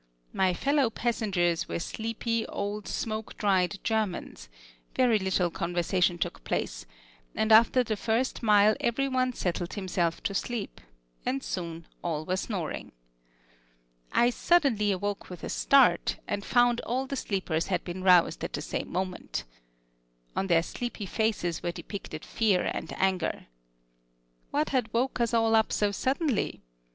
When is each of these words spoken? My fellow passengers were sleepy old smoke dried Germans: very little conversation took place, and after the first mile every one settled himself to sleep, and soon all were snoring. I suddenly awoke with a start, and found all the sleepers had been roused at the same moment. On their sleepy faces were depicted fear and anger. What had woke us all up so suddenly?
My 0.33 0.55
fellow 0.55 0.89
passengers 0.89 1.67
were 1.67 1.77
sleepy 1.77 2.43
old 2.47 2.87
smoke 2.87 3.37
dried 3.37 3.77
Germans: 3.83 4.49
very 4.95 5.19
little 5.19 5.51
conversation 5.51 6.17
took 6.17 6.43
place, 6.43 6.87
and 7.35 7.51
after 7.51 7.83
the 7.83 7.95
first 7.95 8.41
mile 8.41 8.73
every 8.81 9.07
one 9.07 9.33
settled 9.33 9.73
himself 9.75 10.23
to 10.23 10.33
sleep, 10.33 10.81
and 11.23 11.43
soon 11.43 11.85
all 12.01 12.25
were 12.25 12.35
snoring. 12.35 12.93
I 14.11 14.31
suddenly 14.31 14.91
awoke 14.91 15.29
with 15.29 15.43
a 15.43 15.49
start, 15.49 16.17
and 16.27 16.43
found 16.43 16.81
all 16.81 17.05
the 17.05 17.15
sleepers 17.15 17.67
had 17.67 17.83
been 17.83 18.01
roused 18.03 18.43
at 18.43 18.53
the 18.53 18.61
same 18.63 18.91
moment. 18.91 19.43
On 20.35 20.47
their 20.47 20.63
sleepy 20.63 21.05
faces 21.05 21.61
were 21.61 21.71
depicted 21.71 22.25
fear 22.25 22.63
and 22.73 22.91
anger. 22.97 23.45
What 24.49 24.69
had 24.69 24.91
woke 24.95 25.21
us 25.21 25.31
all 25.31 25.53
up 25.53 25.71
so 25.71 25.91
suddenly? 25.91 26.63